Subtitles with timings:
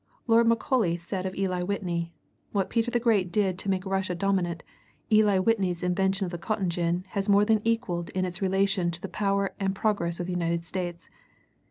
[0.25, 2.11] Lord Macaulay said of Eli Whitney:
[2.51, 4.63] 'What Peter the Great did to make Russia dominant,
[5.11, 8.99] Eli Whitney's invention of the cotton gin has more than equaled in its relation to
[8.99, 11.07] the power and progress of the United States.'